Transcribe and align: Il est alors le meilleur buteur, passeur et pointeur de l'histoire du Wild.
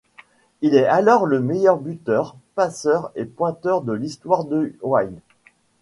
Il 0.61 0.73
est 0.73 0.87
alors 0.87 1.27
le 1.27 1.39
meilleur 1.39 1.77
buteur, 1.77 2.35
passeur 2.55 3.11
et 3.13 3.25
pointeur 3.25 3.83
de 3.83 3.93
l'histoire 3.93 4.45
du 4.45 4.75
Wild. 4.81 5.19